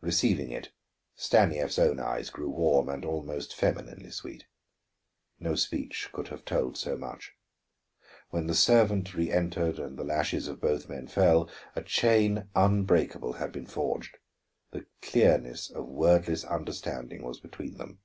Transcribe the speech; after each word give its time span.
Receiving 0.00 0.50
it, 0.50 0.72
Stanief's 1.14 1.78
own 1.78 2.00
eyes 2.00 2.30
grew 2.30 2.50
warm 2.50 2.88
and 2.88 3.04
almost 3.04 3.54
femininely 3.54 4.10
sweet. 4.10 4.46
No 5.38 5.54
speech 5.54 6.08
could 6.12 6.26
have 6.30 6.44
told 6.44 6.76
so 6.76 6.96
much. 6.96 7.34
When 8.30 8.48
the 8.48 8.56
servant 8.56 9.10
reëntered 9.10 9.78
and 9.78 9.96
the 9.96 10.02
lashes 10.02 10.48
of 10.48 10.60
both 10.60 10.88
men 10.88 11.06
fell, 11.06 11.48
a 11.76 11.82
chain 11.84 12.48
unbreakable 12.56 13.34
had 13.34 13.52
been 13.52 13.66
forged, 13.66 14.18
the 14.72 14.84
clearness 15.00 15.70
of 15.70 15.86
wordless 15.86 16.42
understanding 16.42 17.22
was 17.22 17.38
between 17.38 17.76
them. 17.76 18.00